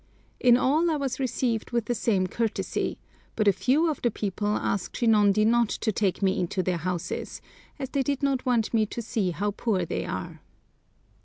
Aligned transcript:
In 0.39 0.57
all 0.57 0.89
I 0.89 0.95
was 0.95 1.19
received 1.19 1.69
with 1.69 1.85
the 1.85 1.93
same 1.93 2.25
courtesy, 2.25 2.97
but 3.35 3.47
a 3.47 3.53
few 3.53 3.87
of 3.87 4.01
the 4.01 4.09
people 4.09 4.47
asked 4.47 4.95
Shinondi 4.95 5.45
not 5.45 5.69
to 5.69 5.91
take 5.91 6.23
me 6.23 6.39
into 6.39 6.63
their 6.63 6.77
houses, 6.77 7.39
as 7.77 7.91
they 7.91 8.01
did 8.01 8.23
not 8.23 8.43
want 8.43 8.73
me 8.73 8.87
to 8.87 9.01
see 9.03 9.29
how 9.29 9.51
poor 9.51 9.85
they 9.85 10.05
are. 10.05 10.41